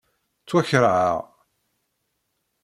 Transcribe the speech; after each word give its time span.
Ttwakeṛheɣ. 0.41 1.17